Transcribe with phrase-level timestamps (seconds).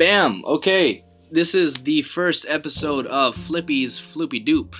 [0.00, 0.42] Bam!
[0.46, 4.74] Okay, this is the first episode of Flippy's Floopy Doop.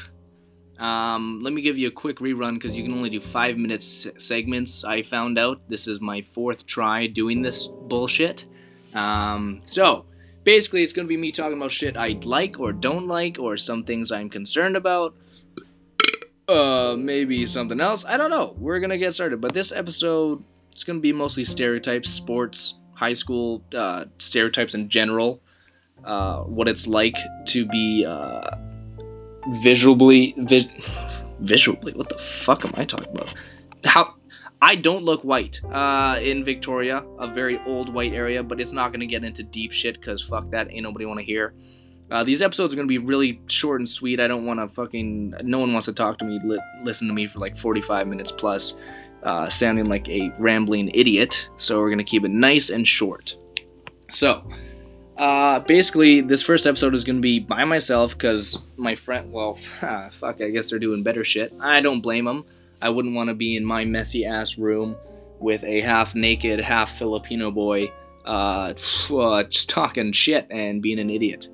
[0.83, 4.07] Um, let me give you a quick rerun because you can only do five minutes
[4.17, 4.83] segments.
[4.83, 8.47] I found out this is my fourth try doing this bullshit.
[8.95, 10.07] Um, so
[10.43, 13.85] basically, it's gonna be me talking about shit I like or don't like, or some
[13.85, 15.15] things I'm concerned about.
[16.49, 18.07] Uh, maybe something else.
[18.07, 18.55] I don't know.
[18.57, 20.43] We're gonna get started, but this episode
[20.73, 25.41] it's gonna be mostly stereotypes, sports, high school uh, stereotypes in general.
[26.05, 28.57] Uh, what it's like to be uh,
[29.63, 30.69] visually vis-
[31.41, 33.35] visually what the fuck am i talking about
[33.85, 34.15] how
[34.61, 38.93] i don't look white uh, in victoria a very old white area but it's not
[38.93, 41.55] to get into deep shit because fuck that ain't nobody want to hear
[42.11, 44.69] uh, these episodes are going to be really short and sweet i don't want to
[44.69, 48.07] fucking no one wants to talk to me li- listen to me for like 45
[48.07, 48.75] minutes plus
[49.23, 53.37] uh, sounding like a rambling idiot so we're going to keep it nice and short
[54.11, 54.43] so
[55.21, 59.59] uh, basically, this first episode is going to be by myself because my friend, well,
[59.83, 61.53] ah, fuck, I guess they're doing better shit.
[61.61, 62.47] I don't blame them.
[62.81, 64.97] I wouldn't want to be in my messy ass room
[65.39, 67.93] with a half naked, half Filipino boy
[68.25, 71.49] uh, just talking shit and being an idiot.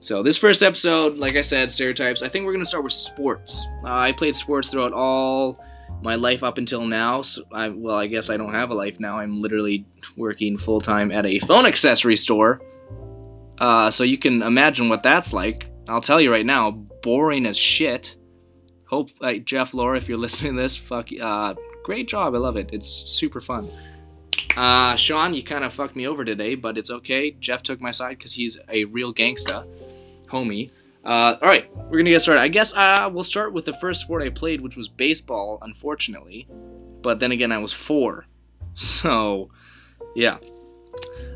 [0.00, 2.22] So, this first episode, like I said, stereotypes.
[2.22, 3.66] I think we're going to start with sports.
[3.84, 5.62] Uh, I played sports throughout all
[6.02, 7.22] my life up until now.
[7.22, 9.18] So I, well, I guess I don't have a life now.
[9.18, 9.84] I'm literally
[10.16, 12.60] working full time at a phone accessory store
[13.58, 15.70] uh, so you can imagine what that's like.
[15.88, 18.16] I'll tell you right now, boring as shit.
[18.86, 22.34] Hope like Jeff Laura, if you're listening to this, fuck, uh, great job.
[22.34, 22.70] I love it.
[22.72, 23.68] It's super fun.
[24.56, 27.30] Uh, Sean, you kind of fucked me over today, but it's okay.
[27.30, 29.64] Jeff took my side because he's a real gangsta,
[30.26, 30.70] homie.
[31.04, 32.40] Uh, all right, we're gonna get started.
[32.40, 35.58] I guess uh, we'll start with the first sport I played, which was baseball.
[35.62, 36.46] Unfortunately,
[37.02, 38.26] but then again, I was four,
[38.74, 39.50] so
[40.14, 40.38] yeah.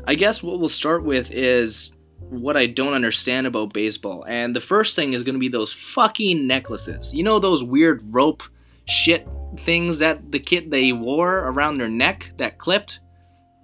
[0.05, 4.23] I guess what we'll start with is what I don't understand about baseball.
[4.27, 7.13] And the first thing is to be those fucking necklaces.
[7.13, 8.43] You know those weird rope
[8.85, 9.27] shit
[9.61, 12.99] things that the kid they wore around their neck that clipped?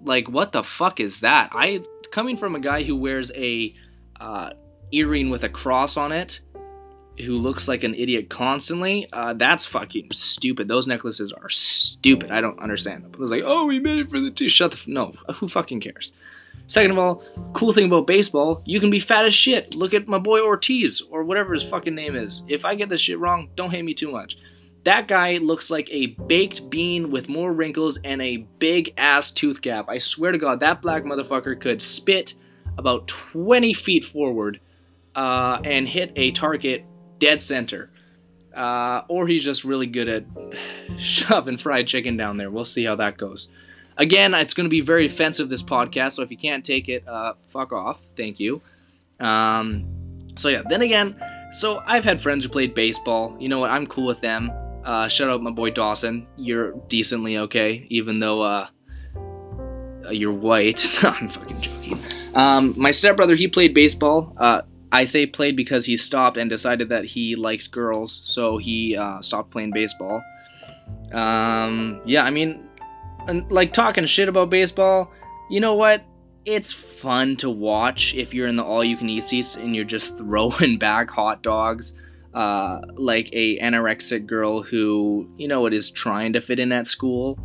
[0.03, 1.49] Like what the fuck is that?
[1.53, 3.73] I coming from a guy who wears a
[4.19, 4.51] uh,
[4.93, 6.41] earring with a cross on it,
[7.19, 9.07] who looks like an idiot constantly.
[9.13, 10.67] Uh, that's fucking stupid.
[10.67, 12.31] Those necklaces are stupid.
[12.31, 13.13] I don't understand them.
[13.13, 14.49] It was like, oh, we made it for the two.
[14.49, 15.13] Shut the f- no.
[15.35, 16.13] Who fucking cares?
[16.65, 17.23] Second of all,
[17.53, 19.75] cool thing about baseball, you can be fat as shit.
[19.75, 22.43] Look at my boy Ortiz, or whatever his fucking name is.
[22.47, 24.37] If I get this shit wrong, don't hate me too much.
[24.85, 29.61] That guy looks like a baked bean with more wrinkles and a big ass tooth
[29.61, 29.87] gap.
[29.87, 32.33] I swear to God, that black motherfucker could spit
[32.77, 34.59] about 20 feet forward
[35.15, 36.85] uh, and hit a target
[37.19, 37.89] dead center.
[38.55, 40.25] Uh, or he's just really good at
[40.99, 42.49] shoving fried chicken down there.
[42.51, 43.49] We'll see how that goes.
[43.97, 47.07] Again, it's going to be very offensive, this podcast, so if you can't take it,
[47.07, 48.01] uh, fuck off.
[48.15, 48.61] Thank you.
[49.19, 49.85] Um,
[50.35, 51.15] so, yeah, then again,
[51.53, 53.37] so I've had friends who played baseball.
[53.39, 53.69] You know what?
[53.69, 54.51] I'm cool with them.
[54.83, 56.27] Uh, shout out my boy Dawson.
[56.35, 58.67] You're decently okay, even though uh,
[60.11, 60.89] you're white.
[61.03, 61.99] I'm fucking joking.
[62.33, 64.33] Um, my stepbrother, he played baseball.
[64.37, 64.63] Uh,
[64.93, 69.21] I say played because he stopped and decided that he likes girls, so he uh,
[69.21, 70.21] stopped playing baseball.
[71.11, 72.69] Um, yeah, I mean,
[73.49, 75.11] like talking shit about baseball,
[75.49, 76.03] you know what?
[76.45, 79.83] It's fun to watch if you're in the all you can eat seats and you're
[79.83, 81.93] just throwing back hot dogs.
[82.35, 86.85] Uh, like a anorexic girl who, you know, it is trying to fit in at
[86.85, 87.37] school.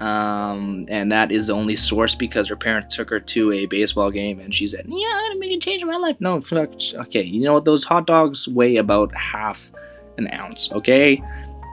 [0.00, 4.10] Um, and that is the only source because her parents took her to a baseball
[4.10, 6.16] game and she said, Yeah, I'm gonna make a change in my life.
[6.20, 6.70] No, fuck.
[6.94, 7.64] Okay, you know what?
[7.64, 9.72] Those hot dogs weigh about half
[10.16, 11.22] an ounce, okay?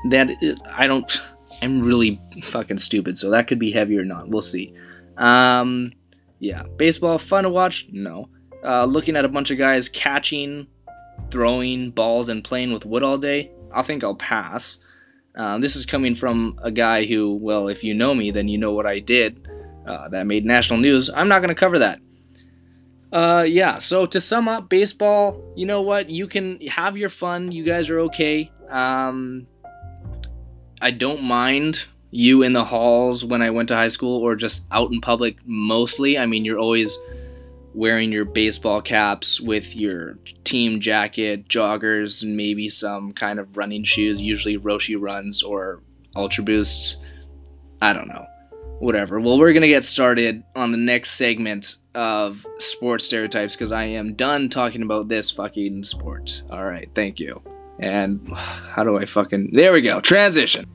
[0.09, 0.29] That
[0.71, 1.09] I don't.
[1.61, 4.27] I'm really fucking stupid, so that could be heavy or not.
[4.27, 4.73] We'll see.
[5.17, 5.93] Um,
[6.39, 7.87] yeah, baseball fun to watch?
[7.91, 8.29] No.
[8.63, 10.67] Uh, looking at a bunch of guys catching,
[11.29, 13.51] throwing balls, and playing with wood all day.
[13.73, 14.79] I think I'll pass.
[15.35, 18.57] Uh, this is coming from a guy who, well, if you know me, then you
[18.57, 19.47] know what I did.
[19.85, 21.09] Uh, that made national news.
[21.09, 21.99] I'm not going to cover that.
[23.11, 26.09] Uh, yeah, so to sum up, baseball, you know what?
[26.09, 27.51] You can have your fun.
[27.51, 28.51] You guys are okay.
[28.69, 29.47] Um,
[30.81, 34.65] I don't mind you in the halls when I went to high school or just
[34.71, 36.17] out in public mostly.
[36.17, 36.97] I mean, you're always
[37.75, 43.83] wearing your baseball caps with your team jacket, joggers, and maybe some kind of running
[43.83, 45.81] shoes, usually Roshe runs or
[46.15, 46.97] Ultra Boosts.
[47.81, 48.25] I don't know.
[48.79, 49.19] Whatever.
[49.19, 53.85] Well, we're going to get started on the next segment of sports stereotypes because I
[53.85, 56.43] am done talking about this fucking sport.
[56.49, 57.41] All right, thank you.
[57.79, 59.51] And how do I fucking.
[59.51, 59.99] There we go.
[60.01, 60.65] Transition.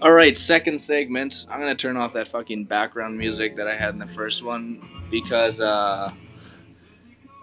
[0.00, 1.44] All right, second segment.
[1.50, 4.80] I'm gonna turn off that fucking background music that I had in the first one
[5.10, 6.12] because uh,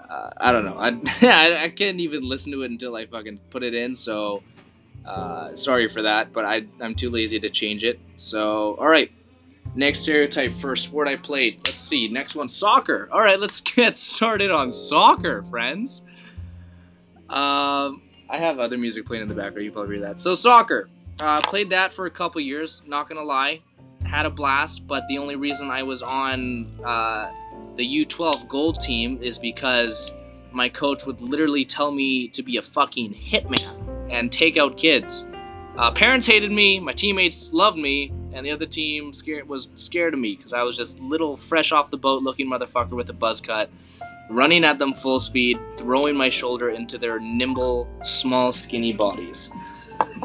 [0.10, 0.78] uh I don't know.
[1.22, 3.94] I I can't even listen to it until I fucking put it in.
[3.94, 4.42] So
[5.06, 8.00] uh, sorry for that, but I I'm too lazy to change it.
[8.16, 9.12] So all right.
[9.76, 11.58] Next stereotype first sport I played.
[11.66, 12.08] Let's see.
[12.08, 13.10] Next one, soccer.
[13.12, 16.04] All right, let's get started on soccer, friends.
[17.30, 19.66] Um, I have other music playing in the background.
[19.66, 20.22] You probably hear that.
[20.22, 20.88] So soccer.
[21.20, 22.82] Uh, played that for a couple years.
[22.86, 23.62] Not gonna lie,
[24.06, 24.88] had a blast.
[24.88, 27.32] But the only reason I was on uh,
[27.76, 30.12] the U12 Gold team is because
[30.52, 35.28] my coach would literally tell me to be a fucking hitman and take out kids.
[35.78, 36.80] Uh, parents hated me.
[36.80, 40.64] My teammates loved me, and the other team scared was scared of me because I
[40.64, 43.70] was just little, fresh off the boat looking motherfucker with a buzz cut,
[44.30, 49.50] running at them full speed, throwing my shoulder into their nimble, small, skinny bodies.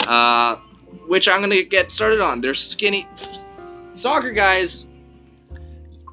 [0.06, 0.56] Uh,
[1.10, 2.40] which I'm gonna get started on.
[2.40, 3.04] They're skinny
[3.94, 4.86] soccer guys.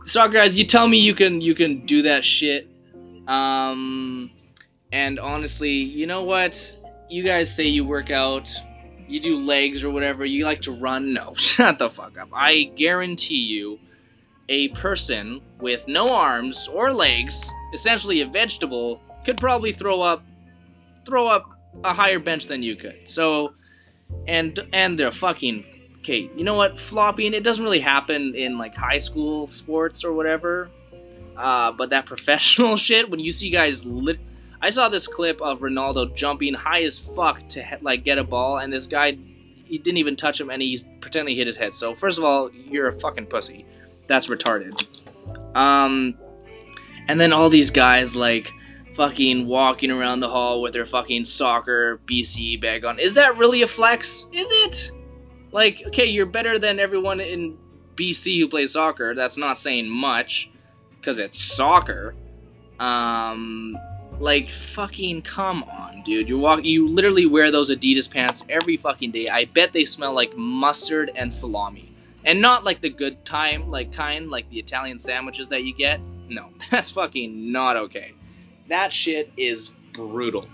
[0.06, 2.68] Soccer guys, you tell me you can you can do that shit.
[3.28, 4.32] Um,
[4.92, 6.80] and honestly, you know what?
[7.12, 8.50] You guys say you work out,
[9.08, 10.26] you do legs or whatever.
[10.26, 11.14] You like to run.
[11.14, 12.30] No, shut the fuck up.
[12.34, 13.78] I guarantee you,
[14.50, 20.24] a person with no arms or legs, essentially a vegetable, could probably throw up
[21.06, 21.52] throw up
[21.84, 23.02] a higher bench than you could.
[23.06, 23.54] So
[24.27, 25.65] and and they're fucking
[26.00, 26.30] okay.
[26.36, 26.80] You know what?
[26.80, 30.69] Flopping it doesn't really happen in like high school sports or whatever.
[31.36, 34.19] Uh, but that professional shit, when you see guys lit,
[34.62, 38.57] I saw this clip of Ronaldo jumping high as fuck to like get a ball,
[38.57, 39.18] and this guy,
[39.65, 41.75] he didn't even touch him, and he's pretending he hit his head.
[41.75, 43.65] So first of all, you're a fucking pussy.
[44.07, 44.86] That's retarded.
[45.56, 46.18] Um,
[47.07, 48.51] and then all these guys like
[48.98, 52.98] fucking walking around the hall with their fucking soccer BC bag on.
[52.98, 54.26] Is that really a flex?
[54.34, 54.92] Is it?
[55.52, 57.60] Like, okay, you're better than everyone in
[57.96, 59.14] BC who plays soccer.
[59.14, 60.50] That's not saying much,
[61.00, 62.16] because it's soccer.
[62.80, 63.78] Um,
[64.20, 66.28] like, fucking come on, dude.
[66.28, 69.28] You walk, you literally wear those Adidas pants every fucking day.
[69.28, 71.96] I bet they smell like mustard and salami,
[72.26, 76.02] and not like the good time, like kind, like the Italian sandwiches that you get.
[76.30, 78.16] No, that's fucking not okay.
[78.68, 80.48] That shit is brutal.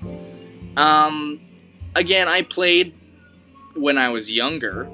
[0.78, 1.42] Um,
[1.96, 2.94] again, I played
[3.76, 4.90] when I was younger,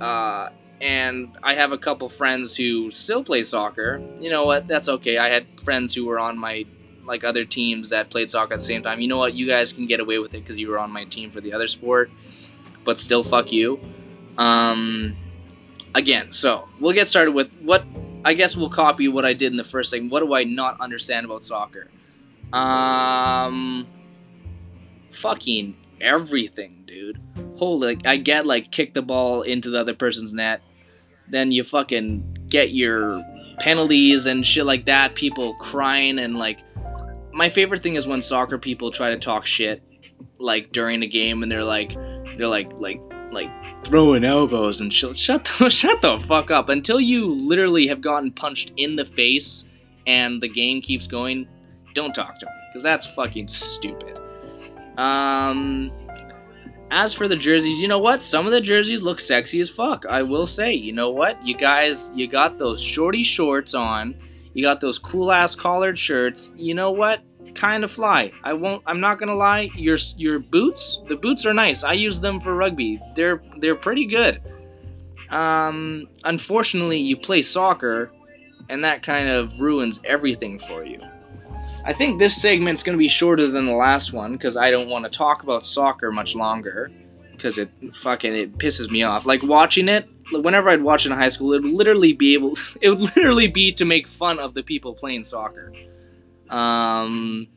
[0.00, 4.02] uh, and I have a couple friends who still play soccer.
[4.20, 4.66] You know what?
[4.66, 5.18] That's okay.
[5.18, 6.66] I had friends who were on my
[7.06, 9.00] like other teams that played soccer at the same time.
[9.00, 9.34] You know what?
[9.34, 11.52] You guys can get away with it because you were on my team for the
[11.52, 12.10] other sport,
[12.84, 13.80] but still, fuck you.
[14.38, 15.16] Um,
[15.94, 17.84] again, so we'll get started with what
[18.24, 20.08] I guess we'll copy what I did in the first thing.
[20.08, 21.90] What do I not understand about soccer?
[22.54, 23.88] Um,
[25.10, 27.20] fucking everything, dude.
[27.56, 30.62] Holy, I get like kick the ball into the other person's net,
[31.28, 33.24] then you fucking get your
[33.58, 35.16] penalties and shit like that.
[35.16, 36.60] People crying and like.
[37.32, 39.82] My favorite thing is when soccer people try to talk shit,
[40.38, 41.92] like during a game, and they're like,
[42.36, 43.00] they're like, like,
[43.32, 43.50] like
[43.84, 45.18] throwing elbows and shit.
[45.18, 46.68] Shut the, shut the fuck up.
[46.68, 49.68] Until you literally have gotten punched in the face,
[50.06, 51.48] and the game keeps going
[51.94, 54.18] don't talk to me because that's fucking stupid.
[54.98, 55.90] Um,
[56.90, 58.22] as for the jerseys, you know what?
[58.22, 60.06] Some of the jerseys look sexy as fuck.
[60.06, 61.44] I will say, you know what?
[61.44, 64.14] You guys, you got those shorty shorts on.
[64.52, 66.52] You got those cool ass collared shirts.
[66.56, 67.20] You know what?
[67.54, 68.32] Kind of fly.
[68.42, 68.82] I won't.
[68.86, 69.70] I'm not gonna lie.
[69.76, 71.84] Your your boots, the boots are nice.
[71.84, 73.00] I use them for rugby.
[73.14, 74.40] They're they're pretty good.
[75.30, 78.12] Um, unfortunately, you play soccer,
[78.68, 81.00] and that kind of ruins everything for you.
[81.86, 84.88] I think this segment's going to be shorter than the last one because I don't
[84.88, 86.90] want to talk about soccer much longer
[87.32, 89.26] because it fucking it pisses me off.
[89.26, 92.56] Like watching it, whenever I'd watch it in high school, it would literally be able,
[92.80, 95.72] it would literally be to make fun of the people playing soccer.
[96.48, 97.48] Um,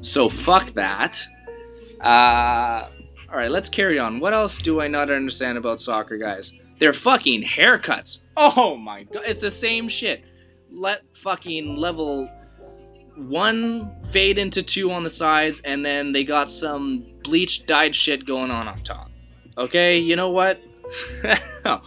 [0.00, 1.20] so fuck that.
[2.00, 2.88] Uh,
[3.30, 4.18] all right, let's carry on.
[4.18, 6.52] What else do I not understand about soccer, guys?
[6.78, 8.18] Their fucking haircuts.
[8.36, 10.24] Oh my god, it's the same shit.
[10.70, 12.30] Let fucking level
[13.18, 18.24] one fade into two on the sides, and then they got some bleach dyed shit
[18.24, 19.10] going on up top.
[19.56, 20.60] Okay, you know what?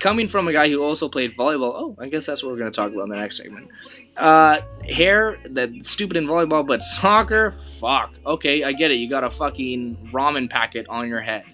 [0.00, 2.70] Coming from a guy who also played volleyball, oh, I guess that's what we're gonna
[2.70, 3.68] talk about in the next segment.
[4.16, 8.12] Uh, hair, that stupid in volleyball, but soccer, fuck.
[8.26, 8.96] Okay, I get it.
[8.96, 11.44] You got a fucking ramen packet on your head.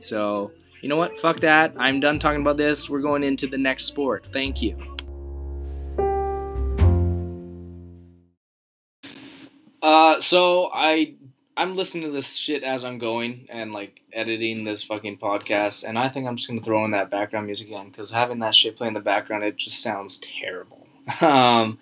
[0.00, 1.18] So, you know what?
[1.18, 1.74] Fuck that.
[1.78, 2.90] I'm done talking about this.
[2.90, 4.26] We're going into the next sport.
[4.32, 4.76] Thank you.
[9.82, 11.14] Uh, so I
[11.56, 15.98] I'm listening to this shit as I'm going and like editing this fucking podcast, and
[15.98, 18.76] I think I'm just gonna throw in that background music again because having that shit
[18.76, 20.86] play in the background, it just sounds terrible.
[21.20, 21.78] um,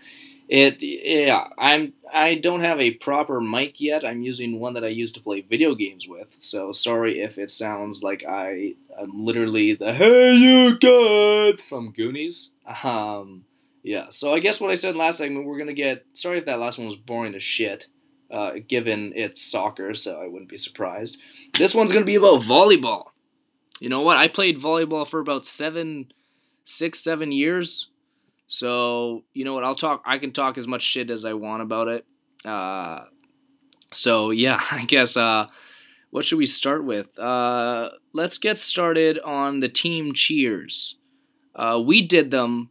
[0.49, 4.04] it yeah, I'm I don't have a proper mic yet.
[4.04, 6.37] I'm using one that I use to play video games with.
[6.40, 12.50] So sorry if it sounds like I am literally the hey you good from Goonies.
[12.83, 13.45] Um,
[13.83, 14.07] yeah.
[14.11, 16.05] So I guess what I said last segment, we're gonna get.
[16.13, 17.87] Sorry if that last one was boring as shit.
[18.31, 21.21] Uh, given it's soccer, so I wouldn't be surprised.
[21.59, 23.07] This one's gonna be about volleyball.
[23.81, 24.19] You know what?
[24.19, 26.13] I played volleyball for about seven,
[26.65, 27.91] six, seven years.
[28.47, 29.65] So you know what?
[29.65, 30.05] I'll talk.
[30.07, 32.07] I can talk as much shit as I want about it.
[32.45, 33.05] Uh,
[33.93, 35.17] so yeah, I guess.
[35.17, 35.47] Uh,
[36.11, 37.17] what should we start with?
[37.19, 40.99] Uh, let's get started on the team cheers.
[41.55, 42.71] Uh, we did them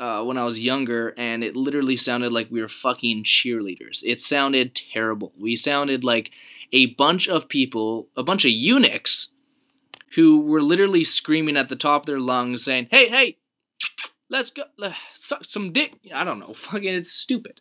[0.00, 4.02] uh, when I was younger, and it literally sounded like we were fucking cheerleaders.
[4.02, 5.32] It sounded terrible.
[5.38, 6.30] We sounded like
[6.72, 9.28] a bunch of people, a bunch of eunuchs,
[10.14, 13.36] who were literally screaming at the top of their lungs, saying, "Hey, hey,
[14.30, 16.54] let's go, let's suck some dick." I don't know.
[16.54, 17.60] Fucking, it's stupid.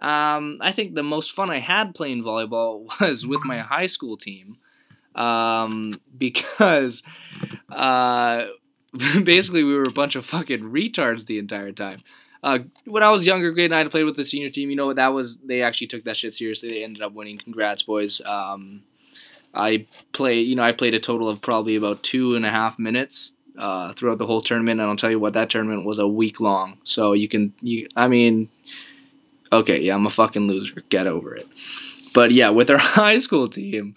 [0.00, 4.16] Um, I think the most fun I had playing volleyball was with my high school
[4.16, 4.56] team,
[5.14, 7.02] um, because
[7.68, 8.46] uh,
[9.24, 12.02] basically we were a bunch of fucking retards the entire time.
[12.42, 14.70] Uh, when I was younger, grade nine, I played with the senior team.
[14.70, 14.92] You know?
[14.92, 16.68] That was they actually took that shit seriously.
[16.68, 17.38] They ended up winning.
[17.38, 18.20] Congrats, boys.
[18.24, 18.82] Um,
[19.54, 20.40] I play.
[20.40, 23.92] You know, I played a total of probably about two and a half minutes uh,
[23.92, 24.80] throughout the whole tournament.
[24.80, 26.78] And I'll tell you what, that tournament was a week long.
[26.84, 27.88] So you can, you.
[27.96, 28.48] I mean,
[29.52, 30.82] okay, yeah, I'm a fucking loser.
[30.88, 31.48] Get over it.
[32.14, 33.94] But yeah, with our high school team,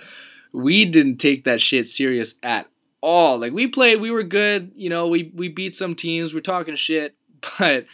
[0.52, 2.68] we didn't take that shit serious at
[3.02, 3.40] all.
[3.40, 4.72] Like we played, we were good.
[4.76, 6.34] You know, we we beat some teams.
[6.34, 7.16] We're talking shit,
[7.60, 7.86] but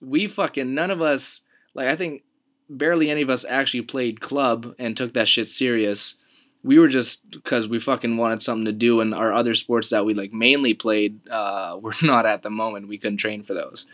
[0.00, 1.42] we fucking none of us.
[1.74, 2.22] Like I think
[2.68, 6.16] barely any of us actually played club and took that shit serious.
[6.62, 10.04] We were just because we fucking wanted something to do, and our other sports that
[10.04, 12.88] we like mainly played uh, were not at the moment.
[12.88, 13.86] We couldn't train for those.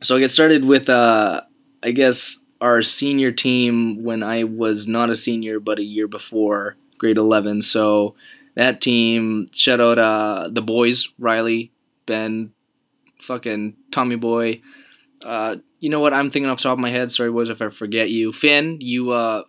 [0.00, 1.40] So I get started with, uh,
[1.82, 6.76] I guess, our senior team when I was not a senior, but a year before
[6.98, 7.62] grade 11.
[7.62, 8.14] So
[8.58, 11.70] that team, shout out uh, the boys, Riley,
[12.06, 12.50] Ben,
[13.20, 14.62] fucking Tommy Boy.
[15.24, 16.12] Uh, you know what?
[16.12, 17.12] I'm thinking off the top of my head.
[17.12, 18.32] Sorry, boys, if I forget you.
[18.32, 19.44] Finn, you uh,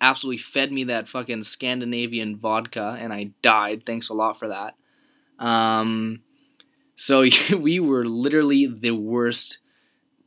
[0.00, 3.84] absolutely fed me that fucking Scandinavian vodka, and I died.
[3.84, 4.76] Thanks a lot for that.
[5.44, 6.22] Um,
[6.94, 7.24] so
[7.58, 9.58] we were literally the worst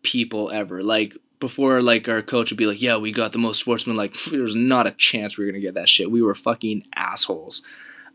[0.03, 0.83] people ever.
[0.83, 4.15] Like before, like our coach would be like, "Yeah, we got the most sportsmen." Like
[4.31, 6.11] there's not a chance we were gonna get that shit.
[6.11, 7.63] We were fucking assholes.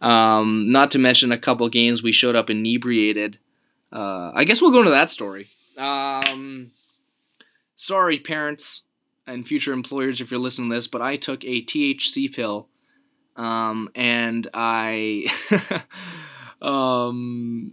[0.03, 3.39] Um, not to mention a couple games we showed up inebriated.
[3.93, 5.47] Uh, I guess we'll go into that story.
[5.79, 6.73] Um,
[7.77, 8.83] sorry, parents
[9.27, 12.69] and future employers, if you're listening to this, but I took a THC pill,
[13.37, 15.29] um, and I,
[16.63, 17.73] um,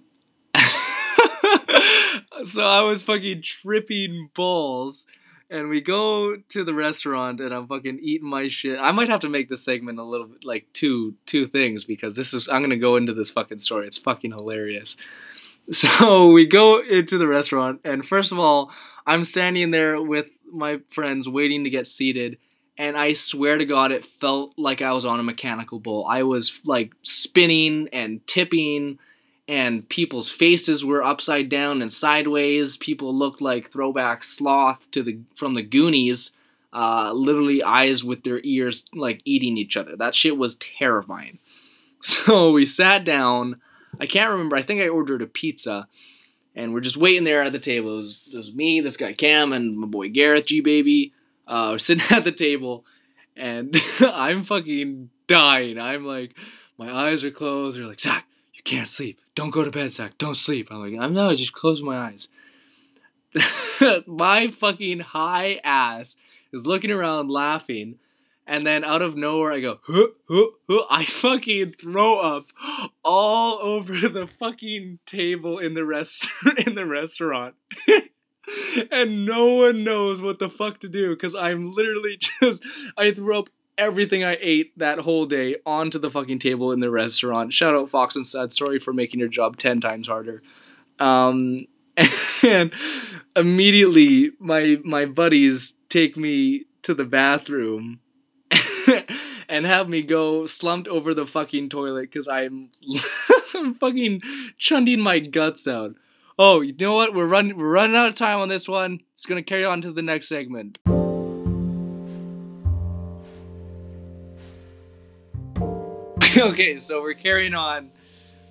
[2.44, 5.08] so I was fucking tripping balls
[5.50, 8.80] and we go to the restaurant and I'm fucking eating my shit.
[8.80, 12.16] I might have to make this segment a little bit like two two things because
[12.16, 13.88] this is I'm gonna go into this fucking story.
[13.88, 14.98] It's fucking hilarious.
[15.72, 18.72] So we go into the restaurant and first of all,
[19.06, 22.40] I'm standing there with my friends waiting to get seated
[22.76, 26.08] and I swear to God, it felt like I was on a mechanical bull.
[26.10, 28.98] I was like spinning and tipping
[29.50, 32.78] and people's faces were upside down and sideways.
[32.78, 36.34] People looked like throwback sloth to the from the Goonies,
[36.72, 39.96] uh, literally eyes with their ears like eating each other.
[39.96, 41.40] That shit was terrifying.
[42.02, 43.60] So we sat down.
[44.00, 44.56] I can't remember.
[44.56, 45.90] I think I ordered a pizza,
[46.56, 47.96] and we're just waiting there at the table.
[47.96, 51.12] It was, was me, this guy Cam, and my boy Gareth G baby.
[51.46, 52.86] Uh, we're sitting at the table,
[53.36, 55.78] and I'm fucking dying.
[55.78, 56.36] I'm like,
[56.78, 57.78] my eyes are closed.
[57.78, 58.26] They're like, Zach,
[58.60, 59.22] you can't sleep.
[59.36, 60.18] Don't go to bed, Zach.
[60.18, 60.68] Don't sleep.
[60.70, 61.38] I'm like, I'm not.
[61.38, 62.28] Just close my eyes.
[64.06, 66.18] my fucking high ass
[66.52, 68.00] is looking around laughing,
[68.46, 70.84] and then out of nowhere I go, huh, huh, huh.
[70.92, 72.48] I fucking throw up
[73.06, 76.30] all over the fucking table in the rest
[76.66, 77.56] in the restaurant.
[78.92, 82.66] and no one knows what the fuck to do because I'm literally just
[82.98, 83.50] I threw up
[83.80, 87.54] everything I ate that whole day onto the fucking table in the restaurant.
[87.54, 88.52] Shout out Fox and Sad.
[88.52, 90.44] Sorry for making your job 10 times harder.
[91.00, 91.66] Um,
[92.44, 92.72] and
[93.36, 98.00] immediately my my buddies take me to the bathroom
[99.50, 102.70] and have me go slumped over the fucking toilet because I'm,
[103.54, 104.22] I'm fucking
[104.60, 105.96] chunding my guts out.
[106.38, 107.14] Oh, you know what?
[107.14, 109.02] We're running we're running out of time on this one.
[109.14, 110.78] It's gonna carry on to the next segment.
[116.38, 117.92] okay, so we're carrying on.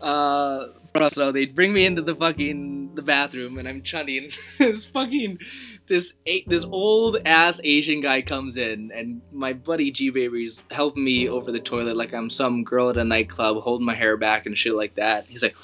[0.01, 0.69] Uh,
[1.09, 4.31] so they bring me into the fucking the bathroom, and I'm chunning.
[4.59, 5.39] this fucking
[5.87, 6.15] this
[6.47, 11.53] this old ass Asian guy comes in, and my buddy G Baby's helping me over
[11.53, 14.75] the toilet like I'm some girl at a nightclub holding my hair back and shit
[14.75, 15.27] like that.
[15.27, 15.57] He's like,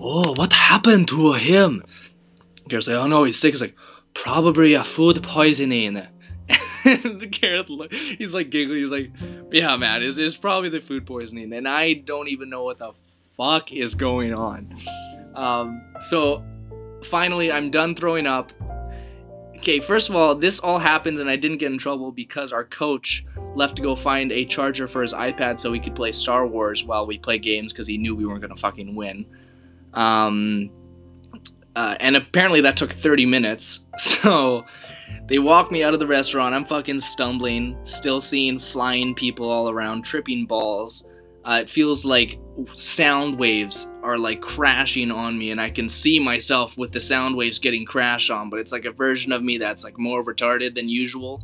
[0.00, 1.84] "Oh, what happened to him?"
[2.68, 3.76] Garrett's like, "Oh no, he's sick." He's like,
[4.14, 6.06] "Probably a food poisoning."
[7.30, 8.80] Garrett, he's like giggling.
[8.80, 9.10] He's like,
[9.52, 12.92] "Yeah, man, it's, it's probably the food poisoning," and I don't even know what the
[13.36, 14.74] fuck is going on.
[15.34, 16.44] Um, so
[17.04, 18.52] finally, I'm done throwing up.
[19.56, 22.64] Okay, first of all, this all happened and I didn't get in trouble because our
[22.64, 26.46] coach left to go find a charger for his iPad so he could play Star
[26.46, 29.26] Wars while we play games because he knew we weren't gonna fucking win.
[29.92, 30.70] Um,
[31.76, 33.80] uh, and apparently that took 30 minutes.
[33.98, 34.64] So
[35.26, 36.54] they walk me out of the restaurant.
[36.54, 41.06] I'm fucking stumbling, still seeing flying people all around, tripping balls.
[41.44, 42.38] Uh, it feels like
[42.74, 47.36] sound waves are like crashing on me, and I can see myself with the sound
[47.36, 50.74] waves getting crashed on, but it's like a version of me that's like more retarded
[50.74, 51.40] than usual.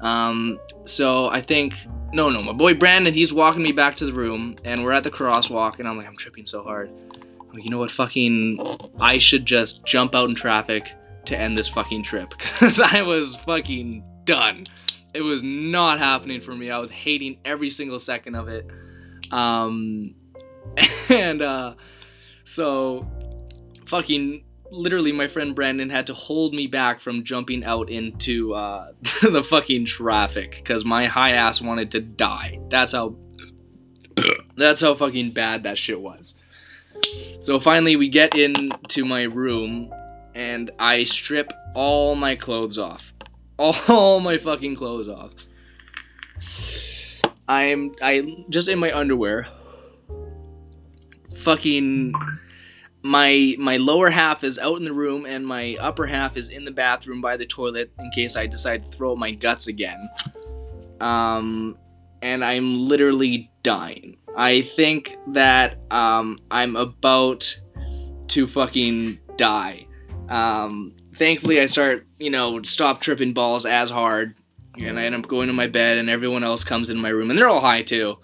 [0.00, 1.74] Um, so I think
[2.12, 5.02] no, no, my boy Brandon, he's walking me back to the room, and we're at
[5.02, 6.90] the crosswalk, and I'm like, I'm tripping so hard.
[7.54, 10.92] You know what, fucking, I should just jump out in traffic
[11.26, 14.64] to end this fucking trip, because I was fucking done.
[15.12, 16.70] It was not happening for me.
[16.70, 18.68] I was hating every single second of it.
[19.30, 20.14] Um,
[21.08, 21.74] and uh,
[22.44, 23.06] so
[23.86, 28.92] fucking literally my friend Brandon had to hold me back from jumping out into uh,
[29.22, 32.58] the fucking traffic because my high ass wanted to die.
[32.68, 33.16] That's how
[34.56, 36.34] that's how fucking bad that shit was.
[37.40, 39.92] So finally we get into my room
[40.34, 43.12] and I strip all my clothes off.
[43.88, 45.32] All my fucking clothes off.
[47.46, 49.46] I'm I just in my underwear.
[51.36, 52.14] Fucking
[53.02, 56.64] my my lower half is out in the room and my upper half is in
[56.64, 60.08] the bathroom by the toilet in case I decide to throw my guts again.
[61.00, 61.78] Um
[62.22, 64.16] and I'm literally dying.
[64.36, 67.60] I think that um I'm about
[68.28, 69.86] to fucking die.
[70.28, 74.34] Um thankfully I start, you know, stop tripping balls as hard
[74.80, 77.30] and I end up going to my bed, and everyone else comes in my room,
[77.30, 78.18] and they're all high too,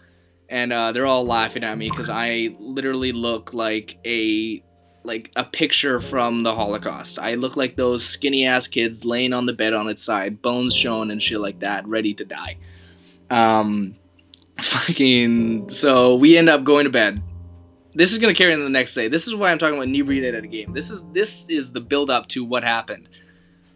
[0.48, 4.62] and uh, they're all laughing at me because I literally look like a
[5.02, 7.18] like a picture from the Holocaust.
[7.18, 10.74] I look like those skinny ass kids laying on the bed on its side, bones
[10.74, 12.58] showing and shit like that, ready to die.
[13.30, 13.96] Um,
[14.60, 15.70] fucking.
[15.70, 17.22] So we end up going to bed.
[17.94, 19.08] This is gonna carry into the next day.
[19.08, 20.72] This is why I'm talking about inebriated at a game.
[20.72, 23.08] This is this is the build up to what happened.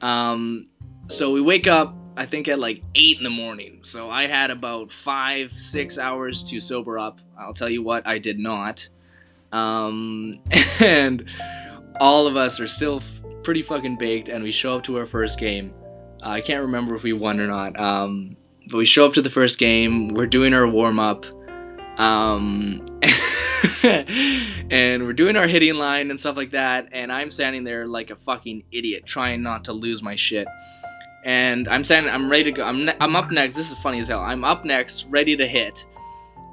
[0.01, 0.67] Um,
[1.09, 3.81] so we wake up I think at like 8 in the morning.
[3.83, 7.21] So I had about 5, 6 hours to sober up.
[7.39, 8.89] I'll tell you what, I did not.
[9.53, 10.35] Um,
[10.81, 11.29] and
[12.01, 15.07] all of us are still f- pretty fucking baked, and we show up to our
[15.07, 15.73] first game.
[16.23, 17.79] Uh, I can't remember if we won or not.
[17.79, 18.37] Um,
[18.69, 21.27] but we show up to the first game, we're doing our warm up.
[21.97, 23.01] Um,
[23.83, 28.11] and we're doing our hitting line and stuff like that, and I'm standing there like
[28.11, 30.49] a fucking idiot, trying not to lose my shit
[31.25, 32.63] and I'm saying I'm ready to go.
[32.65, 33.55] I'm, ne- I'm up next.
[33.55, 34.21] This is funny as hell.
[34.21, 35.87] I'm up next, ready to hit,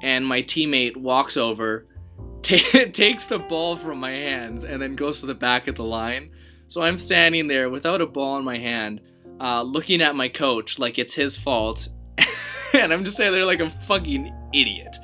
[0.00, 1.86] and my teammate walks over,
[2.42, 5.84] t- takes the ball from my hands, and then goes to the back of the
[5.84, 6.30] line.
[6.66, 9.02] So I'm standing there without a ball in my hand,
[9.38, 11.88] uh, looking at my coach like it's his fault,
[12.72, 14.96] and I'm just standing there like a fucking idiot.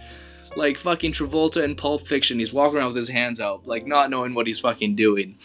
[0.58, 4.10] Like fucking Travolta in Pulp Fiction, he's walking around with his hands out, like not
[4.10, 5.38] knowing what he's fucking doing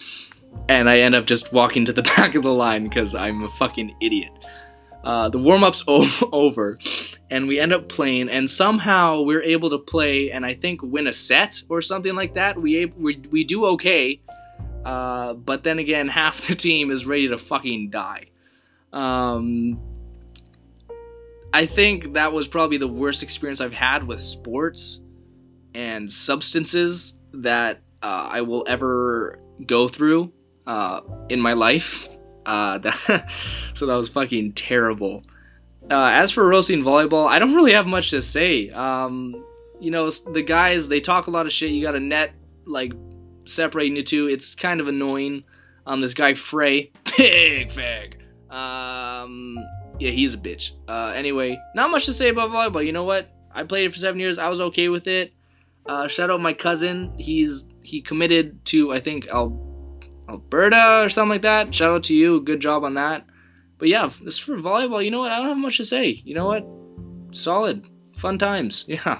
[0.69, 3.49] and I end up just walking to the back of the line because I'm a
[3.49, 4.31] fucking idiot.
[5.03, 6.77] Uh, the warm up's over,
[7.29, 11.07] and we end up playing, and somehow we're able to play and I think win
[11.07, 12.61] a set or something like that.
[12.61, 14.21] We we, we do okay,
[14.85, 18.27] uh, but then again, half the team is ready to fucking die.
[18.93, 19.79] Um,
[21.51, 25.02] I think that was probably the worst experience I've had with sports
[25.73, 30.31] and substances that uh, I will ever go through
[30.67, 32.07] uh, in my life.
[32.45, 33.31] Uh, that,
[33.73, 35.23] so that was fucking terrible.
[35.89, 38.69] Uh, as for roasting volleyball, I don't really have much to say.
[38.69, 39.43] Um,
[39.79, 41.71] you know, the guys they talk a lot of shit.
[41.71, 42.33] You got a net
[42.65, 42.93] like
[43.45, 44.27] separating you two.
[44.27, 45.43] It's kind of annoying.
[45.85, 48.13] Um, this guy Frey, big fag.
[48.49, 49.57] Um,
[49.99, 50.71] yeah, he's a bitch.
[50.87, 52.85] Uh, anyway, not much to say about volleyball.
[52.85, 53.29] You know what?
[53.51, 54.37] I played it for seven years.
[54.37, 55.33] I was okay with it.
[55.85, 57.13] Uh, shout out my cousin.
[57.17, 59.59] He's he committed to I think I'll
[60.29, 61.75] Alberta or something like that.
[61.75, 62.41] Shout out to you.
[62.41, 63.25] Good job on that.
[63.77, 65.31] But yeah, this for volleyball, you know what?
[65.31, 66.21] I don't have much to say.
[66.23, 66.65] You know what?
[67.35, 67.85] Solid.
[68.17, 68.85] Fun times.
[68.87, 69.19] Yeah.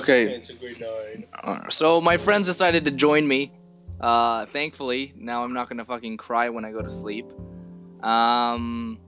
[0.00, 0.22] Okay.
[0.24, 1.70] It's a grade nine.
[1.70, 3.52] So my friends decided to join me.
[4.00, 7.26] Uh, thankfully, now I'm not gonna fucking cry when I go to sleep.
[8.02, 8.98] Um,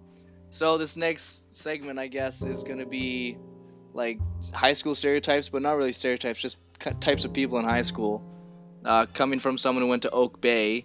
[0.50, 3.38] so this next segment, I guess, is gonna be
[3.94, 4.18] like
[4.52, 6.59] high school stereotypes, but not really stereotypes, just
[7.00, 8.22] types of people in high school.
[8.85, 10.85] Uh, coming from someone who went to Oak Bay.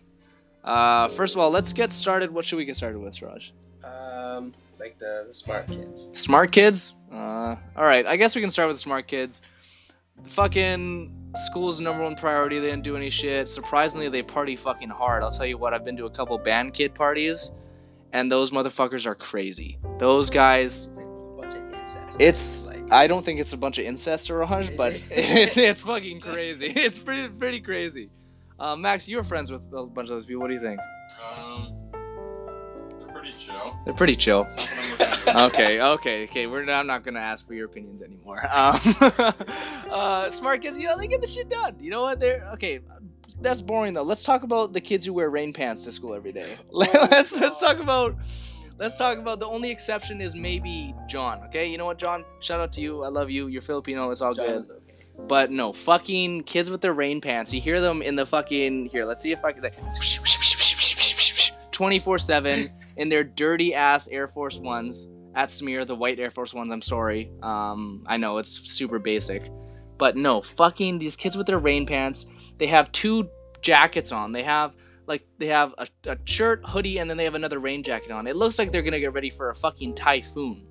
[0.63, 2.31] Uh, first of all, let's get started.
[2.31, 3.53] What should we get started with, Raj?
[3.83, 6.17] Um, like the, the smart kids.
[6.17, 6.95] Smart kids?
[7.11, 9.41] Uh, alright, I guess we can start with the smart kids.
[10.23, 13.47] The fucking school's number one priority, they didn't do any shit.
[13.47, 15.23] Surprisingly, they party fucking hard.
[15.23, 17.53] I'll tell you what, I've been to a couple band kid parties,
[18.13, 19.77] and those motherfuckers are crazy.
[19.99, 22.21] Those guys, It's like a bunch of incest.
[22.21, 22.67] it's.
[22.67, 25.82] like I don't think it's a bunch of incest or a hunch, but it's, it's
[25.84, 26.67] fucking crazy.
[26.75, 28.10] It's pretty, pretty crazy.
[28.60, 30.41] Uh, Max, you were friends with a bunch of those people.
[30.41, 30.80] What do you think?
[31.38, 31.76] Um, they're pretty chill.
[33.88, 34.45] They're pretty chill.
[34.50, 35.54] Something I'm looking at.
[35.54, 36.45] okay, okay, okay.
[36.45, 38.41] We're I'm not gonna ask for your opinions anymore.
[38.54, 38.76] Um,
[39.91, 41.78] uh, smart kids, you know, they get the shit done.
[41.80, 42.19] You know what?
[42.19, 42.82] They're okay.
[43.39, 44.04] That's boring though.
[44.04, 46.58] Let's talk about the kids who wear rain pants to school every day.
[46.71, 48.15] let's let's talk about
[48.78, 51.41] let's talk about the only exception is maybe John.
[51.45, 52.26] Okay, you know what, John?
[52.41, 53.06] Shout out to you.
[53.06, 53.47] I love you.
[53.47, 54.10] You're Filipino.
[54.12, 54.69] It's all John good.
[54.69, 55.28] okay.
[55.30, 57.54] But no, fucking kids with their rain pants.
[57.54, 59.06] You hear them in the fucking here.
[59.06, 59.63] Let's see if I can.
[61.71, 66.53] 24 7 in their dirty ass Air Force Ones at Smear, the white Air Force
[66.53, 66.71] Ones.
[66.71, 67.31] I'm sorry.
[67.41, 69.47] Um, I know it's super basic.
[69.97, 72.53] But no, fucking these kids with their rain pants.
[72.57, 73.29] They have two
[73.62, 74.31] jackets on.
[74.31, 74.75] They have.
[75.07, 78.27] Like they have a, a shirt, hoodie, and then they have another rain jacket on.
[78.27, 80.67] It looks like they're gonna get ready for a fucking typhoon,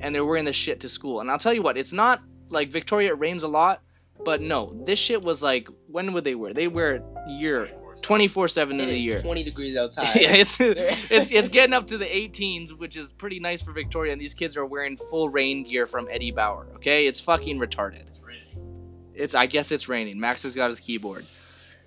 [0.00, 1.20] and they're wearing this shit to school.
[1.20, 3.10] And I'll tell you what, it's not like Victoria.
[3.12, 3.80] It rains a lot,
[4.24, 6.52] but no, this shit was like when would they wear?
[6.52, 7.70] They wear it year
[8.02, 9.20] 24 seven in the year.
[9.20, 10.08] 20 degrees outside.
[10.20, 14.12] yeah, it's it's it's getting up to the 18s, which is pretty nice for Victoria.
[14.12, 16.66] And these kids are wearing full rain gear from Eddie Bauer.
[16.76, 18.06] Okay, it's fucking retarded.
[18.06, 19.12] It's raining.
[19.14, 20.18] It's I guess it's raining.
[20.18, 21.24] Max has got his keyboard.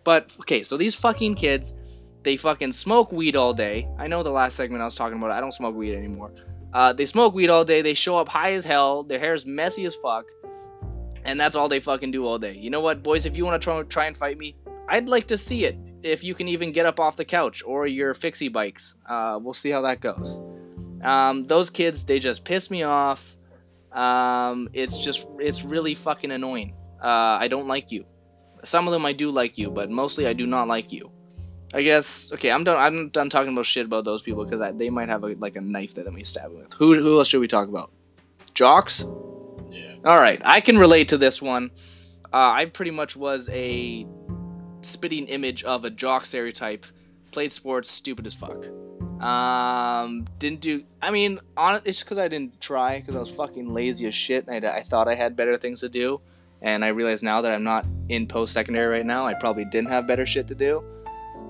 [0.04, 3.88] But okay, so these fucking kids, they fucking smoke weed all day.
[3.98, 5.32] I know the last segment I was talking about.
[5.32, 6.32] I don't smoke weed anymore.
[6.74, 7.82] Uh, they smoke weed all day.
[7.82, 9.04] They show up high as hell.
[9.04, 10.26] Their hair's messy as fuck,
[11.26, 12.56] and that's all they fucking do all day.
[12.56, 13.26] You know what, boys?
[13.26, 14.56] If you want to try, try and fight me,
[14.88, 15.78] I'd like to see it.
[16.04, 19.54] If you can even get up off the couch or your fixie bikes, uh, we'll
[19.54, 20.44] see how that goes.
[21.04, 23.36] Um, those kids, they just piss me off.
[23.92, 26.74] Um, it's just, it's really fucking annoying.
[27.02, 28.06] Uh, I don't like you.
[28.64, 31.12] Some of them I do like you, but mostly I do not like you.
[31.74, 32.52] I guess okay.
[32.52, 32.78] I'm done.
[32.78, 35.62] I'm done talking about shit about those people because they might have a, like a
[35.62, 36.74] knife that they may stab with.
[36.74, 37.92] Who who else should we talk about?
[38.54, 39.06] Jocks.
[39.70, 39.96] Yeah.
[40.04, 41.72] All right, I can relate to this one.
[42.34, 44.06] Uh, I pretty much was a
[44.82, 46.86] spitting image of a jock stereotype.
[47.32, 48.66] Played sports, stupid as fuck.
[49.24, 50.84] Um, didn't do.
[51.02, 54.16] I mean, on it's just because I didn't try because I was fucking lazy as
[54.16, 54.48] shit.
[54.48, 56.20] And I, I thought I had better things to do,
[56.62, 59.26] and I realize now that I'm not in post secondary right now.
[59.26, 60.84] I probably didn't have better shit to do.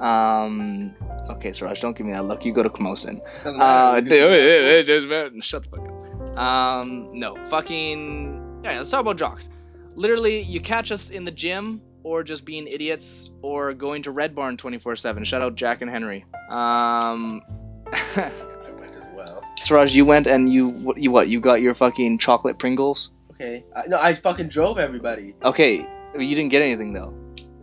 [0.02, 0.94] Um,
[1.30, 2.44] okay, Suraj, don't give me that look.
[2.46, 2.70] You go to.
[2.70, 4.02] Doesn't Uh,
[5.41, 6.38] shut the fuck up.
[6.39, 8.62] Um, no, fucking.
[8.63, 9.50] Yeah, let's talk about jocks.
[9.96, 14.36] Literally, you catch us in the gym, or just being idiots, or going to Red
[14.36, 15.24] Barn 24 7.
[15.24, 16.26] Shout out Jack and Henry.
[16.50, 17.42] Um,
[17.88, 18.32] I
[18.78, 19.44] went as well.
[19.60, 21.28] Suraj, you went and you, you what?
[21.28, 23.12] You got your fucking chocolate Pringles?
[23.32, 23.64] Okay.
[23.76, 25.34] I, no, I fucking drove everybody.
[25.44, 25.88] Okay,
[26.18, 27.14] you didn't get anything though.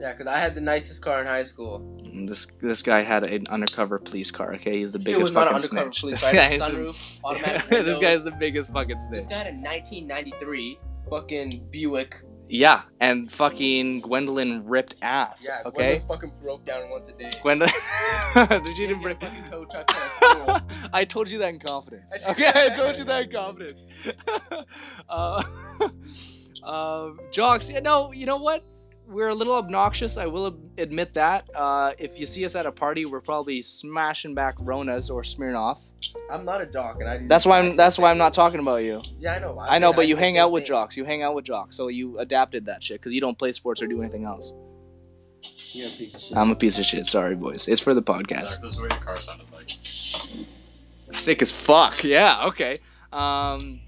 [0.00, 1.96] Yeah, because I had the nicest car in high school.
[2.14, 4.54] This this guy had an undercover police car.
[4.54, 6.00] Okay, he's the biggest it was not fucking an undercover snitch.
[6.00, 6.32] police This car.
[6.34, 7.98] Guy is sunroof, automatic this windows.
[7.98, 9.20] guy's the biggest fucking snitch.
[9.20, 10.78] This guy had a 1993
[11.10, 12.22] fucking Buick.
[12.50, 15.46] Yeah, and fucking Gwendolyn ripped ass.
[15.48, 15.98] Yeah, okay.
[16.00, 17.30] Gwendolyn fucking broke down once a day.
[17.42, 17.70] Gwendolyn,
[18.64, 19.16] did you Didn't even bring?
[19.16, 20.88] fucking tow truck to my school.
[20.92, 22.26] I told you that in confidence.
[22.26, 23.86] I- Okay, I told you that in confidence.
[25.08, 25.42] uh,
[26.64, 27.70] um, jocks.
[27.70, 28.62] Yeah, no, you know what?
[29.08, 30.18] We're a little obnoxious.
[30.18, 31.48] I will admit that.
[31.54, 35.92] Uh, if you see us at a party, we're probably smashing back Ronas or Smirnoff.
[36.30, 37.26] I'm not a jock, and I do.
[37.26, 37.68] That's why I'm.
[37.68, 39.00] exact same That's why I'm not talking about you.
[39.18, 39.58] Yeah, I know.
[39.58, 40.68] I'm I know, but do you hang same out with thing.
[40.68, 40.96] jocks.
[40.96, 43.80] You hang out with jocks, so you adapted that shit because you don't play sports
[43.80, 44.52] or do anything else.
[45.72, 46.36] You're a piece of shit.
[46.36, 47.06] I'm a piece of shit.
[47.06, 47.66] Sorry, boys.
[47.66, 48.48] It's for the podcast.
[48.48, 49.70] Zach, this is what your car sounded like.
[51.10, 52.04] Sick as fuck.
[52.04, 52.44] Yeah.
[52.48, 52.76] Okay.
[53.12, 53.80] Um.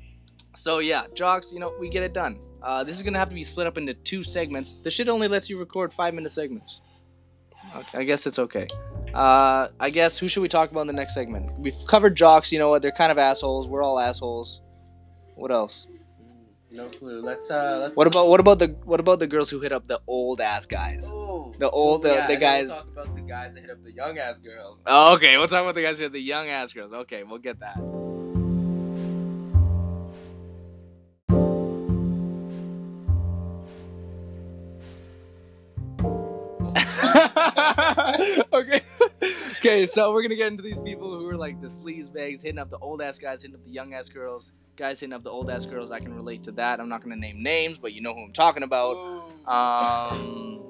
[0.54, 1.52] So yeah, jocks.
[1.52, 2.38] You know, we get it done.
[2.62, 4.74] Uh, this is gonna have to be split up into two segments.
[4.74, 6.80] This shit only lets you record five minute segments.
[7.76, 8.66] Okay, I guess it's okay.
[9.14, 11.52] Uh, I guess who should we talk about in the next segment?
[11.58, 12.50] We've covered jocks.
[12.52, 12.82] You know what?
[12.82, 13.68] They're kind of assholes.
[13.68, 14.60] We're all assholes.
[15.36, 15.86] What else?
[16.72, 17.22] No clue.
[17.22, 17.78] Let's uh.
[17.82, 17.96] Let's.
[17.96, 20.66] What about what about the what about the girls who hit up the old ass
[20.66, 21.10] guys?
[21.14, 23.82] Oh, The old- the- yeah, the guys- We'll talk about the guys that hit up
[23.84, 24.82] the young ass girls.
[24.86, 26.92] Oh, okay, we'll talk about the guys who had the young ass girls.
[26.92, 27.76] Okay, we'll get that.
[38.52, 38.80] okay.
[39.58, 42.58] okay, so we're gonna get into these people who are like the sleaze bags, hitting
[42.58, 45.30] up the old ass guys, hitting up the young ass girls, guys hitting up the
[45.30, 45.92] old ass girls.
[45.92, 46.80] I can relate to that.
[46.80, 48.96] I'm not gonna name names, but you know who I'm talking about.
[49.46, 50.60] Um,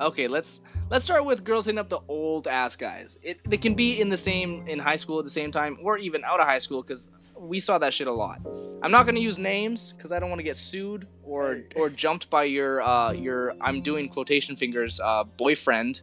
[0.00, 3.18] okay, let's let's start with girls hitting up the old ass guys.
[3.22, 5.98] It they can be in the same in high school at the same time, or
[5.98, 8.40] even out of high school, because we saw that shit a lot.
[8.82, 12.30] I'm not gonna use names because I don't want to get sued or or jumped
[12.30, 16.00] by your uh your I'm doing quotation fingers uh boyfriend,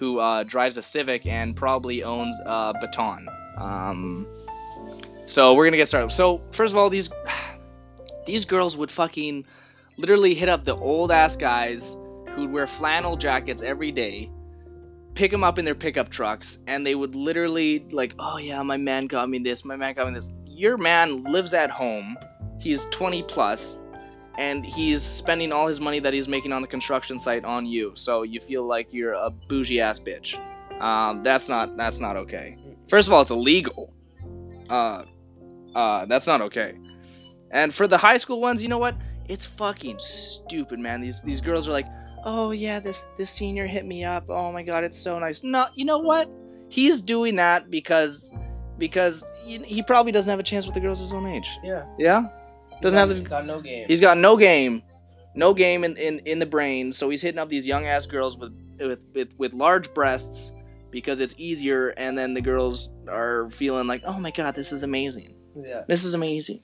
[0.00, 3.28] who uh, drives a Civic and probably owns a Baton.
[3.58, 4.26] Um,
[5.26, 6.10] so we're gonna get started.
[6.10, 7.10] So first of all, these
[8.26, 9.44] these girls would fucking
[9.98, 14.30] literally hit up the old ass guys who'd wear flannel jackets every day,
[15.14, 18.78] pick them up in their pickup trucks, and they would literally like, oh yeah, my
[18.78, 20.30] man got me this, my man got me this.
[20.48, 22.16] Your man lives at home.
[22.58, 23.82] He's 20 plus,
[24.40, 27.92] and he's spending all his money that he's making on the construction site on you.
[27.94, 30.34] So you feel like you're a bougie ass bitch.
[30.80, 32.56] Um, that's not that's not okay.
[32.88, 33.92] First of all, it's illegal.
[34.70, 35.04] Uh,
[35.74, 36.78] uh, that's not okay.
[37.50, 38.94] And for the high school ones, you know what?
[39.28, 41.02] It's fucking stupid, man.
[41.02, 41.86] These these girls are like,
[42.24, 44.24] oh yeah, this this senior hit me up.
[44.30, 45.44] Oh my god, it's so nice.
[45.44, 46.30] No, you know what?
[46.70, 48.32] He's doing that because
[48.78, 51.58] because he, he probably doesn't have a chance with the girls his own age.
[51.62, 51.84] Yeah.
[51.98, 52.22] Yeah,
[52.82, 53.86] doesn't have the got no game.
[53.86, 54.82] He's got no game,
[55.34, 56.92] no game in, in, in the brain.
[56.92, 60.54] So he's hitting up these young ass girls with, with with with large breasts
[60.90, 64.82] because it's easier, and then the girls are feeling like, oh my god, this is
[64.82, 65.34] amazing.
[65.54, 65.82] yeah.
[65.88, 66.60] This is amazing.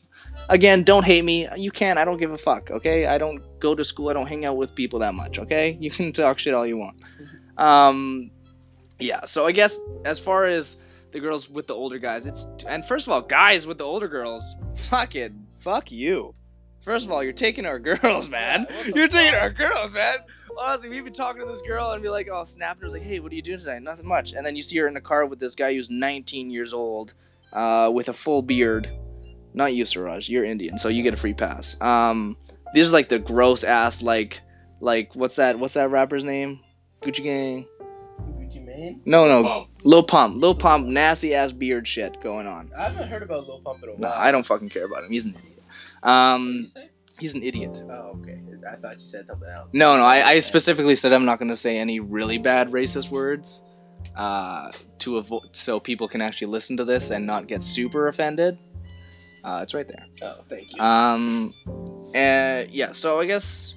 [0.49, 1.47] Again, don't hate me.
[1.57, 1.99] You can't.
[1.99, 2.71] I don't give a fuck.
[2.71, 3.07] Okay.
[3.07, 4.09] I don't go to school.
[4.09, 5.39] I don't hang out with people that much.
[5.39, 5.77] Okay.
[5.81, 7.03] You can talk shit all you want.
[7.59, 8.31] Um,
[8.99, 9.25] yeah.
[9.25, 13.07] So I guess as far as the girls with the older guys, it's and first
[13.07, 16.35] of all, guys with the older girls, fucking fuck you.
[16.81, 18.67] First of all, you're taking our girls, man.
[18.71, 19.43] Yeah, you're taking fuck?
[19.43, 20.19] our girls, man.
[20.59, 22.87] Honestly, we've been talking to this girl and be like, oh, snapping her.
[22.87, 23.83] was like, hey, what are you doing tonight?
[23.83, 24.33] Nothing much.
[24.35, 27.15] And then you see her in the car with this guy who's 19 years old,
[27.53, 28.91] uh, with a full beard.
[29.53, 30.29] Not you, Siraj.
[30.29, 31.81] You're Indian, so you get a free pass.
[31.81, 32.37] Um,
[32.73, 34.41] this is like the gross ass, like,
[34.81, 35.59] like what's that?
[35.59, 36.61] What's that rapper's name?
[37.01, 37.67] Gucci Gang.
[38.77, 39.69] Gucci No, no, Bump.
[39.85, 40.41] Lil Pump.
[40.41, 42.71] Lil Pump, nasty ass beard shit going on.
[42.79, 44.19] I haven't heard about Lil Pump in a No, while.
[44.19, 45.11] I don't fucking care about him.
[45.11, 45.53] He's an idiot.
[45.57, 46.89] What did Um, you say?
[47.21, 47.83] he's an idiot.
[47.91, 48.39] Oh, okay.
[48.71, 49.75] I thought you said something else.
[49.75, 53.11] No, no, I, I specifically said I'm not going to say any really bad racist
[53.13, 53.65] words
[54.17, 58.57] uh, to avoid so people can actually listen to this and not get super offended.
[59.45, 60.05] Uh, it's right there.
[60.23, 60.83] Oh, thank you.
[60.83, 61.55] Um,
[62.15, 63.75] and yeah, so I guess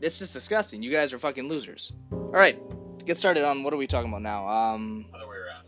[0.00, 0.82] it's just disgusting.
[0.82, 1.92] You guys are fucking losers.
[2.10, 2.58] All right,
[3.06, 4.46] get started on what are we talking about now?
[4.48, 5.64] Um, Other way around.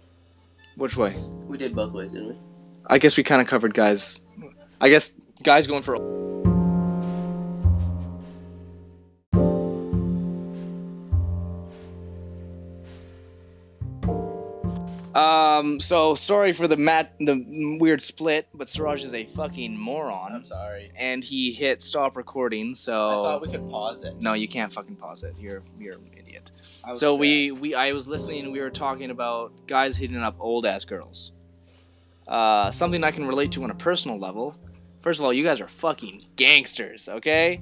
[0.77, 1.13] which way?
[1.49, 2.39] we did both ways, didn't we?
[2.87, 4.21] I guess we kind of covered guys.
[4.81, 5.11] I guess
[5.43, 5.97] guys going for.
[15.15, 15.79] Um.
[15.79, 20.45] So sorry for the mat the weird split, but Siraj is a fucking moron, I'm
[20.45, 20.91] sorry.
[20.99, 22.75] and he hit stop recording.
[22.75, 24.21] So I thought we could pause it.
[24.21, 25.37] no, you can't fucking pause it.
[25.39, 26.01] You're you're an
[26.35, 26.51] idiot.
[26.97, 27.61] So we stressed.
[27.63, 28.45] we I was listening.
[28.45, 31.33] and We were talking about guys hitting up old ass girls.
[32.27, 34.57] Uh, something I can relate to on a personal level.
[35.01, 37.61] First of all, you guys are fucking gangsters, okay?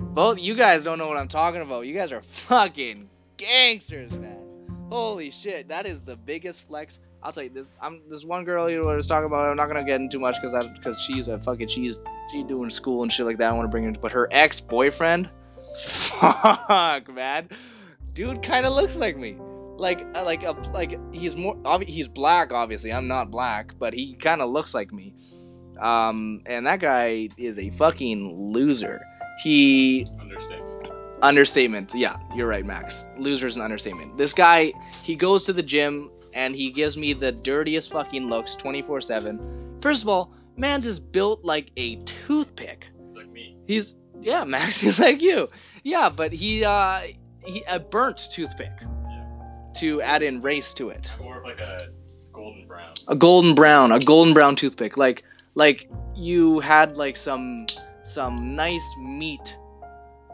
[0.00, 1.86] Both you guys don't know what I'm talking about.
[1.86, 4.38] You guys are fucking gangsters, man.
[4.90, 7.00] Holy shit, that is the biggest flex.
[7.22, 7.72] I'll tell you this.
[7.82, 9.46] I'm this one girl you was talking about.
[9.46, 12.00] I'm not gonna get into much because I because she's a fucking she's
[12.30, 13.50] she doing school and shit like that.
[13.50, 15.28] I want to bring her, but her ex boyfriend,
[16.20, 17.48] fuck man,
[18.18, 19.36] dude, kind of looks like me.
[19.76, 22.92] Like uh, like a like he's more he's black obviously.
[22.92, 25.14] I'm not black, but he kind of looks like me.
[25.80, 29.00] Um, and that guy is a fucking loser.
[29.44, 30.92] He Understatement.
[31.22, 31.92] understatement.
[31.94, 33.08] Yeah, you're right, Max.
[33.18, 34.18] Loser's an understatement.
[34.18, 34.72] This guy,
[35.04, 39.78] he goes to the gym and he gives me the dirtiest fucking looks 24 7.
[39.80, 42.90] First of all, man's is built like a toothpick.
[43.06, 43.56] he's like me.
[43.68, 45.48] He's, yeah, Max, he's like you.
[45.84, 47.02] Yeah, but he, uh,
[47.44, 49.24] he, a burnt toothpick Yeah.
[49.76, 51.12] to add in race to it.
[51.18, 51.78] I'm more of like a
[52.32, 52.92] golden brown.
[53.08, 55.22] a golden brown, a golden brown toothpick, like
[55.54, 57.66] like you had like some
[58.02, 59.56] some nice meat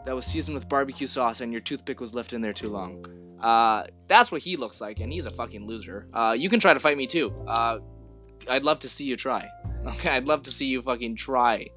[0.05, 3.03] that was seasoned with barbecue sauce, and your toothpick was left in there too long.
[3.41, 6.07] Uh, that's what he looks like, and he's a fucking loser.
[6.13, 7.33] Uh, you can try to fight me too.
[7.47, 7.79] Uh,
[8.49, 9.47] I'd love to see you try.
[9.85, 11.67] Okay, I'd love to see you fucking try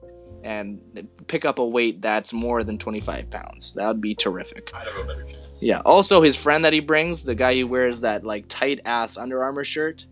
[0.45, 0.81] and
[1.27, 3.75] pick up a weight that's more than 25 pounds.
[3.75, 4.71] That would be terrific.
[4.75, 5.63] I'd have a better chance.
[5.63, 5.81] Yeah.
[5.81, 9.43] Also, his friend that he brings, the guy who wears that like tight ass Under
[9.43, 10.07] Armour shirt,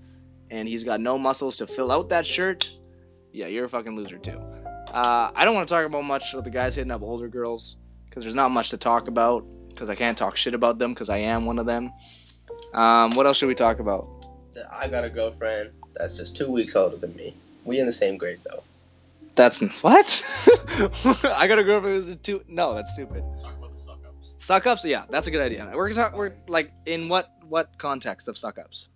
[0.50, 2.68] and he's got no muscles to fill out that shirt.
[3.32, 4.40] Yeah, you're a fucking loser too.
[4.92, 7.76] Uh, I don't want to talk about much of the guys hitting up older girls
[8.08, 11.10] because there's not much to talk about because I can't talk shit about them because
[11.10, 11.92] I am one of them.
[12.72, 14.08] Um, what else should we talk about?
[14.72, 17.34] I got a girlfriend that's just two weeks older than me.
[17.64, 18.62] We in the same grade though.
[19.36, 21.34] That's what?
[21.38, 22.42] I got a girlfriend who's a two.
[22.48, 23.22] No, that's stupid.
[23.42, 24.32] Talk about the suck ups.
[24.36, 25.70] Suck ups, yeah, that's a good idea.
[25.74, 26.16] We're gonna talk.
[26.16, 28.88] We're like in what what context of suck ups?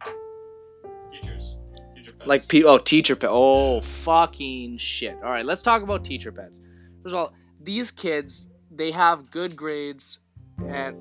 [1.11, 1.59] Teachers.
[1.95, 2.27] Teacher pets.
[2.27, 3.31] Like pe- oh teacher pet.
[3.31, 5.15] Oh fucking shit.
[5.17, 6.61] All right, let's talk about teacher pets.
[7.03, 10.21] First of all, these kids they have good grades
[10.67, 10.97] and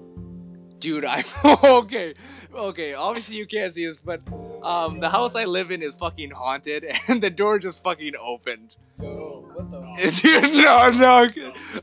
[0.79, 1.23] dude, I
[1.63, 2.13] okay,
[2.53, 2.93] okay.
[2.93, 4.21] Obviously you can't see this, but
[4.63, 8.75] um, the house I live in is fucking haunted, and the door just fucking opened.
[8.99, 9.93] What the?
[9.97, 11.27] It's no, no,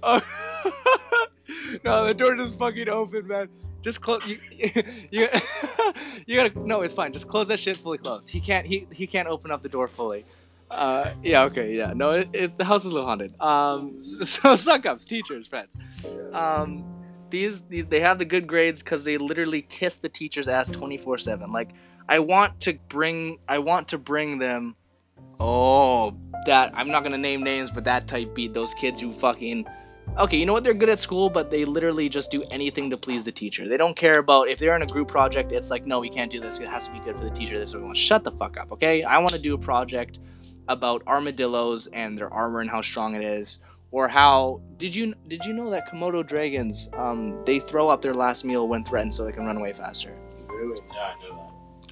[0.03, 0.21] oh,
[1.85, 2.07] no.
[2.07, 3.49] The door just fucking opened, man.
[3.83, 4.29] Just close.
[4.29, 4.37] You,
[5.11, 5.29] you,
[6.27, 6.59] you gotta.
[6.59, 7.13] No, it's fine.
[7.13, 8.31] Just close that shit fully closed.
[8.31, 8.67] He can't.
[8.67, 10.25] He he can't open up the door fully.
[10.71, 11.45] Uh, yeah.
[11.45, 11.75] Okay.
[11.75, 11.93] Yeah.
[11.95, 12.11] No.
[12.11, 13.41] It, it, the house is a little haunted.
[13.41, 14.01] Um.
[14.01, 16.19] So, so suck ups, teachers, friends.
[16.33, 16.85] Um.
[17.29, 20.97] These, these they have the good grades because they literally kiss the teacher's ass twenty
[20.97, 21.53] four seven.
[21.53, 21.71] Like
[22.09, 23.39] I want to bring.
[23.49, 24.77] I want to bring them.
[25.39, 29.67] Oh, that I'm not gonna name names, but that type beat those kids who fucking.
[30.19, 30.65] Okay, you know what?
[30.65, 33.69] They're good at school, but they literally just do anything to please the teacher.
[33.69, 35.51] They don't care about if they're in a group project.
[35.53, 36.61] It's like, no, we can't do this.
[36.61, 37.59] It has to be good for the teacher.
[37.59, 37.97] This, we want.
[37.97, 39.03] Shut the fuck up, okay?
[39.03, 40.21] I want to do a project
[40.69, 45.45] about armadillos and their armor and how strong it is, or how did you did
[45.45, 49.25] you know that Komodo dragons um they throw up their last meal when threatened so
[49.25, 50.17] they can run away faster.
[50.49, 50.81] Really?
[50.95, 51.46] Yeah, I knew that.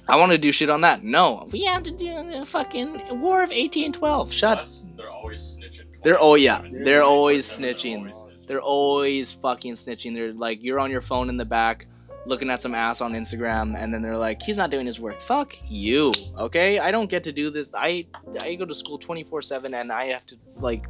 [0.07, 1.03] I want to do shit on that.
[1.03, 4.31] No, we have to do the fucking War of eighteen twelve.
[4.31, 4.57] Shut.
[4.57, 5.85] Plus, they're always snitching.
[6.03, 6.83] They're oh yeah, 24/7.
[6.83, 7.97] they're always They're snitching.
[7.99, 8.47] always snitching.
[8.47, 10.13] They're always fucking snitching.
[10.13, 11.87] They're like, you're on your phone in the back,
[12.27, 15.19] looking at some ass on Instagram, and then they're like, he's not doing his work.
[15.19, 16.77] Fuck you, okay?
[16.77, 17.73] I don't get to do this.
[17.75, 18.03] I
[18.41, 20.85] I go to school 24 seven, and I have to like,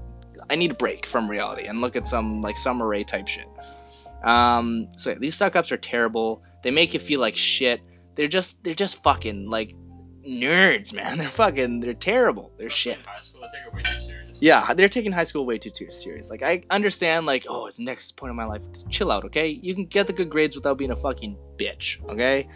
[0.49, 3.47] I need a break from reality and look at some like Sommer Ray type shit.
[4.25, 6.43] Um, so yeah, these suck ups are terrible.
[6.63, 7.80] They make you feel like shit.
[8.15, 9.73] They're just they're just fucking like
[10.28, 11.17] nerds, man.
[11.19, 12.51] They're fucking they're terrible.
[12.58, 12.97] They're shit.
[13.06, 14.41] High school, it way too serious.
[14.41, 16.32] Yeah, they're taking high school way too too serious.
[16.32, 18.63] Like I understand, like oh, it's the next point in my life.
[18.89, 19.47] Chill out, okay?
[19.62, 22.47] You can get the good grades without being a fucking bitch, okay?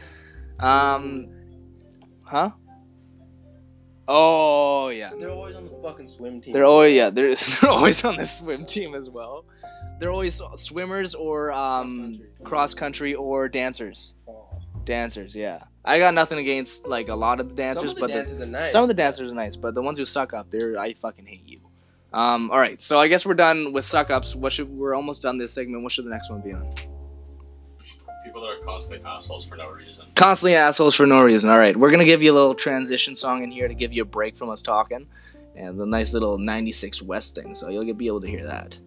[0.59, 1.27] Um,
[2.23, 2.51] huh?
[4.07, 6.51] Oh yeah, They're always on the fucking swim team.
[6.53, 9.45] they're always yeah they're, they're always on the swim team as well.
[9.99, 12.43] They're always swimmers or um Cross-country.
[12.43, 14.15] cross country or dancers.
[14.27, 14.48] Oh.
[14.85, 15.63] Dancers, yeah.
[15.85, 18.43] I got nothing against like a lot of the dancers, Some of the but the-
[18.43, 18.71] are nice.
[18.71, 21.25] some of the dancers are nice, but the ones who suck up, they're I fucking
[21.25, 21.59] hate you.
[22.11, 24.35] Um, all right, so I guess we're done with suck ups.
[24.35, 25.83] What should we're almost done this segment?
[25.83, 26.71] What should the next one be on?
[28.25, 30.05] People that are constantly assholes for no reason.
[30.15, 31.49] Constantly assholes for no reason.
[31.49, 34.01] All right, we're gonna give you a little transition song in here to give you
[34.01, 35.07] a break from us talking,
[35.55, 38.77] and the nice little '96 West thing, so you'll be able to hear that.